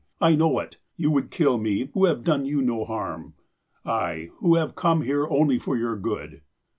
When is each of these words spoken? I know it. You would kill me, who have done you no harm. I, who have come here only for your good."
I 0.19 0.33
know 0.35 0.57
it. 0.57 0.77
You 0.97 1.11
would 1.11 1.29
kill 1.29 1.59
me, 1.59 1.91
who 1.93 2.05
have 2.05 2.23
done 2.23 2.43
you 2.47 2.59
no 2.63 2.85
harm. 2.85 3.35
I, 3.85 4.31
who 4.37 4.55
have 4.55 4.73
come 4.73 5.03
here 5.03 5.27
only 5.27 5.59
for 5.59 5.77
your 5.77 5.95
good." 5.95 6.41